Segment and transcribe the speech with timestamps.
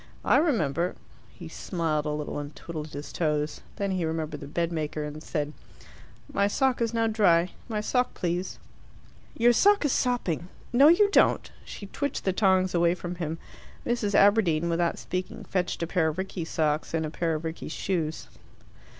[0.25, 0.95] I remember"
[1.39, 3.61] He smiled a little, and twiddled his toes.
[3.75, 5.53] Then he remembered the bedmaker, and said,
[6.33, 7.51] "My sock is now dry.
[7.69, 8.57] My sock, please."
[9.37, 10.47] "Your sock is sopping.
[10.73, 13.37] No, you don't!" She twitched the tongs away from him.
[13.85, 14.15] Mrs.
[14.15, 18.27] Aberdeen, without speaking, fetched a pair of Rickie's socks and a pair of Rickie's shoes.